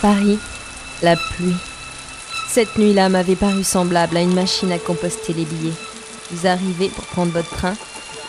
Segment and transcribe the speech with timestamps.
[0.00, 0.38] Paris,
[1.02, 1.56] la pluie.
[2.48, 5.74] Cette nuit-là m'avait paru semblable à une machine à composter les billets.
[6.30, 7.74] Vous arrivez pour prendre votre train,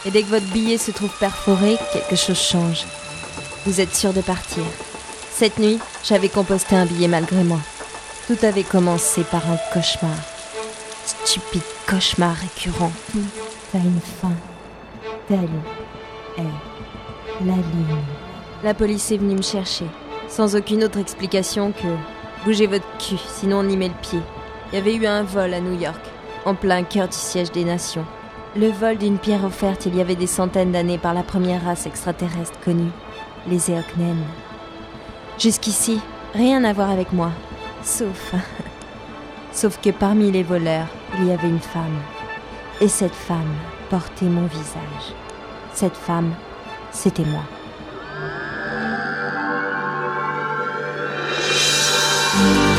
[0.05, 2.83] et dès que votre billet se trouve perforé, quelque chose change.
[3.65, 4.63] Vous êtes sûr de partir.
[5.33, 7.59] Cette nuit, j'avais composté un billet malgré moi.
[8.27, 10.15] Tout avait commencé par un cauchemar.
[11.05, 12.91] Stupide cauchemar récurrent.
[13.13, 14.33] Tout a une fin.
[15.27, 15.49] Telle
[16.37, 18.03] est la ligne.
[18.61, 19.85] La police est venue me chercher,
[20.31, 21.87] sans aucune autre explication que
[22.45, 24.21] bougez votre cul, sinon on y met le pied.
[24.71, 26.01] Il y avait eu un vol à New York,
[26.45, 28.05] en plein cœur du siège des nations.
[28.55, 31.85] Le vol d'une pierre offerte il y avait des centaines d'années par la première race
[31.85, 32.91] extraterrestre connue,
[33.47, 34.17] les Eoknen.
[35.37, 35.99] Jusqu'ici,
[36.33, 37.31] rien à voir avec moi,
[37.83, 38.33] sauf.
[39.51, 40.87] sauf que parmi les voleurs,
[41.19, 41.99] il y avait une femme.
[42.79, 43.53] Et cette femme
[43.89, 45.13] portait mon visage.
[45.73, 46.33] Cette femme,
[46.91, 47.43] c'était moi.
[52.33, 52.70] La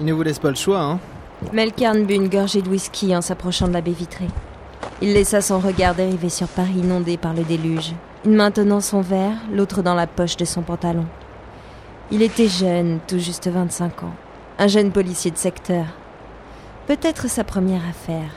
[0.00, 1.00] Il ne vous laisse pas le choix, hein
[1.52, 4.28] Melkarn but une gorgée de whisky en s'approchant de la baie vitrée.
[5.00, 9.00] Il laissa son regard dériver sur Paris inondé par le déluge, une main tenant son
[9.00, 11.06] verre, l'autre dans la poche de son pantalon.
[12.10, 14.14] Il était jeune, tout juste 25 ans,
[14.58, 15.84] un jeune policier de secteur.
[16.86, 18.30] Peut-être sa première affaire.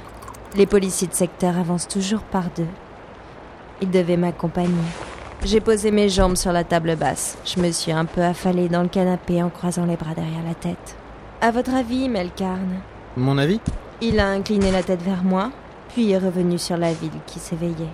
[0.55, 2.67] Les policiers de secteur avancent toujours par deux.
[3.81, 4.75] Il devait m'accompagner.
[5.43, 7.37] J'ai posé mes jambes sur la table basse.
[7.45, 10.53] Je me suis un peu affalée dans le canapé en croisant les bras derrière la
[10.53, 10.97] tête.
[11.43, 12.81] À votre avis, Melkarn
[13.17, 13.59] Mon avis
[13.99, 15.49] Il a incliné la tête vers moi,
[15.89, 17.89] puis est revenu sur la ville qui s'éveillait.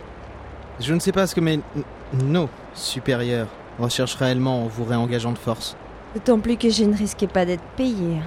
[0.81, 1.61] Je ne sais pas ce que mes...
[2.11, 3.47] nos supérieurs
[3.79, 5.77] recherchent réellement en vous réengageant de force.
[6.13, 8.21] D'autant plus que je ne risquais pas d'être payée.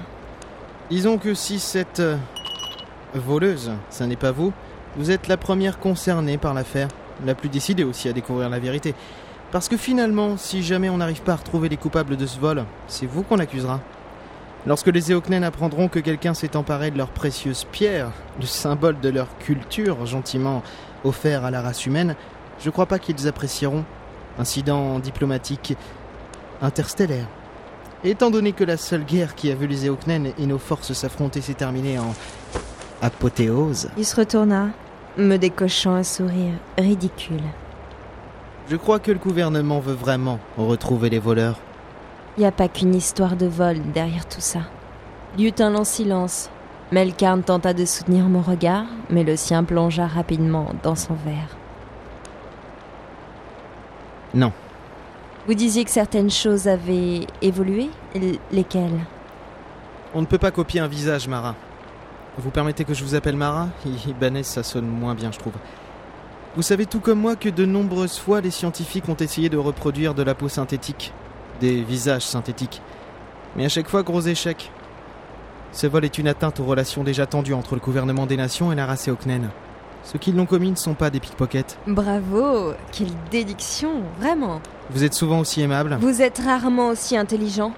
[0.89, 1.99] Disons que si cette...
[1.99, 2.17] euh,
[3.13, 4.51] voleuse, ça n'est pas vous,
[4.97, 6.87] vous êtes la première concernée par l'affaire,
[7.23, 8.95] la plus décidée aussi à découvrir la vérité.
[9.51, 12.65] Parce que finalement, si jamais on n'arrive pas à retrouver les coupables de ce vol,
[12.87, 13.81] c'est vous qu'on accusera.
[14.67, 19.09] Lorsque les Eoknen apprendront que quelqu'un s'est emparé de leurs précieuses pierres, le symbole de
[19.09, 20.61] leur culture gentiment
[21.03, 22.15] offert à la race humaine,
[22.59, 23.83] je crois pas qu'ils apprécieront.
[24.37, 25.75] Incident diplomatique
[26.61, 27.27] interstellaire.
[28.03, 30.93] Et étant donné que la seule guerre qui a vu les Eoknen et nos forces
[30.93, 32.13] s'affronter s'est terminée en
[33.01, 34.69] apothéose, Il se retourna,
[35.17, 37.41] me décochant un sourire ridicule.
[38.69, 41.59] je crois que le gouvernement veut vraiment retrouver les voleurs.
[42.37, 44.59] Il n'y a pas qu'une histoire de vol derrière tout ça.
[45.37, 46.49] Il y eut un long silence.
[46.91, 51.55] Melkarn tenta de soutenir mon regard, mais le sien plongea rapidement dans son verre.
[54.33, 54.51] Non.
[55.47, 57.89] Vous disiez que certaines choses avaient évolué?
[58.15, 58.99] L- Lesquelles?
[60.13, 61.55] On ne peut pas copier un visage, Mara.
[62.37, 63.69] Vous permettez que je vous appelle Mara?
[64.07, 65.53] Ibanez, ça sonne moins bien, je trouve.
[66.55, 70.13] Vous savez tout comme moi que de nombreuses fois, les scientifiques ont essayé de reproduire
[70.13, 71.13] de la peau synthétique,
[71.61, 72.81] des visages synthétiques.
[73.55, 74.71] Mais à chaque fois, gros échec.
[75.71, 78.75] Ce vol est une atteinte aux relations déjà tendues entre le gouvernement des nations et
[78.75, 79.49] la race Eoknen.
[80.03, 81.77] Ceux qui l'ont commis ne sont pas des pickpockets.
[81.87, 85.97] Bravo Quelle déduction Vraiment Vous êtes souvent aussi aimable.
[86.01, 87.71] Vous êtes rarement aussi intelligent.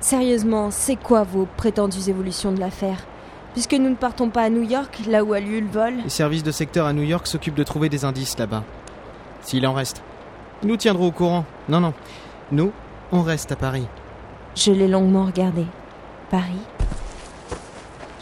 [0.00, 3.04] Sérieusement, c'est quoi vos prétendues évolutions de l'affaire?
[3.52, 6.08] Puisque nous ne partons pas à New York, là où a lieu le vol, Les
[6.08, 8.64] services de secteur à New York s'occupent de trouver des indices là-bas.
[9.42, 10.02] S'il en reste.
[10.62, 11.44] Ils nous tiendront au courant.
[11.68, 11.92] Non, non.
[12.50, 12.72] Nous,
[13.12, 13.86] on reste à Paris.
[14.56, 15.66] je l'ai longuement regardé.
[16.30, 16.62] Paris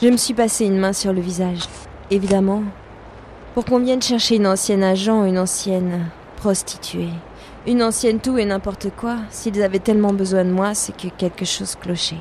[0.02, 1.61] Je me suis passé une main sur le visage.
[2.11, 2.62] Évidemment,
[3.55, 7.11] pour qu'on vienne chercher une ancienne agent, une ancienne prostituée,
[7.67, 11.44] une ancienne tout et n'importe quoi, s'ils avaient tellement besoin de moi, c'est que quelque
[11.44, 12.20] chose clochait.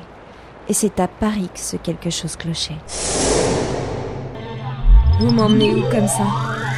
[0.68, 2.78] Et c'est à Paris que ce quelque chose clochait.
[5.20, 6.24] Vous m'emmenez où comme ça?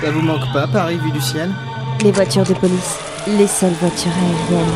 [0.02, 1.50] Ça vous manque pas, Paris vu du ciel?
[2.02, 4.74] Les voitures de police, les seules voitures aériennes.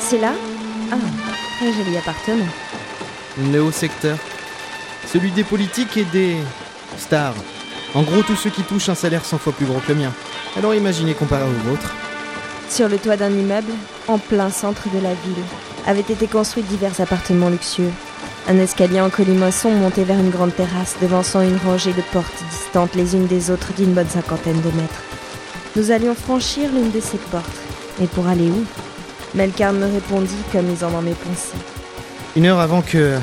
[0.00, 0.32] C'est là?
[0.92, 0.96] Ah,
[1.58, 2.46] très joli appartement.
[3.52, 4.16] Le haut secteur.
[5.12, 6.36] Celui des politiques et des
[6.98, 7.34] stars.
[7.94, 10.12] En gros, tous ceux qui touchent un salaire 100 fois plus gros que le mien.
[10.56, 11.92] Alors imaginez comparé au vôtre.
[12.68, 13.72] Sur le toit d'un immeuble,
[14.06, 15.44] en plein centre de la ville,
[15.86, 17.90] avaient été construits divers appartements luxueux.
[18.46, 22.94] Un escalier en colimaçon montait vers une grande terrasse devançant une rangée de portes distantes
[22.94, 25.02] les unes des autres d'une bonne cinquantaine de mètres.
[25.76, 27.46] Nous allions franchir l'une de ces portes.
[27.98, 28.64] Mais pour aller où?
[29.34, 31.56] Melkar me répondit comme ils en mes pensées.
[32.36, 33.16] Une heure avant que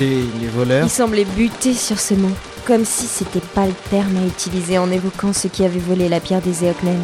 [0.00, 0.86] les, les voleurs...
[0.86, 2.32] Il semblait buter sur ce mot,
[2.66, 6.20] comme si c'était pas le terme à utiliser en évoquant ceux qui avaient volé la
[6.20, 6.98] pierre des Eoknen.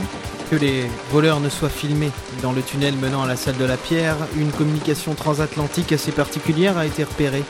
[0.50, 2.10] Que les voleurs ne soient filmés.
[2.42, 6.78] Dans le tunnel menant à la salle de la pierre, une communication transatlantique assez particulière
[6.78, 7.44] a été repérée.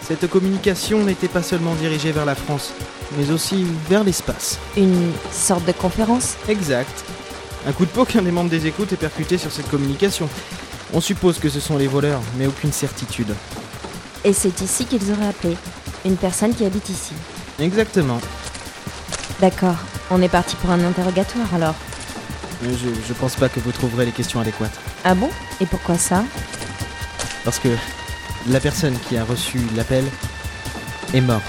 [0.00, 2.72] Cette communication n'était pas seulement dirigée vers la France,
[3.18, 4.58] mais aussi vers l'espace.
[4.78, 7.04] Une sorte de conférence Exact.
[7.66, 10.26] Un coup de peau qu'un des membres des écoutes est percuté sur cette communication.
[10.94, 13.34] On suppose que ce sont les voleurs, mais aucune certitude.
[14.24, 15.56] Et c'est ici qu'ils auraient appelé.
[16.06, 17.12] Une personne qui habite ici.
[17.60, 18.20] Exactement.
[19.38, 19.76] D'accord.
[20.10, 21.74] On est parti pour un interrogatoire alors.
[22.62, 24.78] Je, je pense pas que vous trouverez les questions adéquates.
[25.04, 25.30] Ah bon?
[25.60, 26.24] Et pourquoi ça?
[27.44, 27.68] Parce que
[28.48, 30.04] la personne qui a reçu l'appel
[31.12, 31.42] est morte.